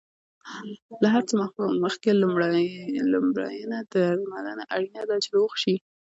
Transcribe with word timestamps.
له 1.01 1.07
هر 1.13 1.23
څه 1.29 1.33
مخکې 1.83 2.09
لمرینه 2.21 3.79
درملنه 3.93 4.63
اړینه 4.75 5.03
ده، 5.09 5.15
چې 5.23 5.29
روغ 5.37 5.51
شې. 5.61 5.75